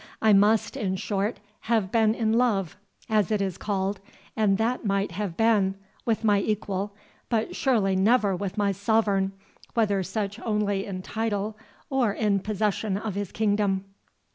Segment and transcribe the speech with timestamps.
[0.19, 2.75] I must, in short, have been in love,
[3.07, 6.95] as it is called—and that might have been—with my equal,
[7.29, 9.31] but surely never with my sovereign,
[9.75, 11.55] whether such only in title,
[11.91, 13.85] or in possession of his kingdom."